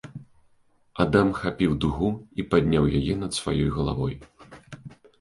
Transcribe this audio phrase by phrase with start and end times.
[1.05, 2.09] Адам хапіў дугу
[2.39, 4.21] і падняў яе над сваёй галавой.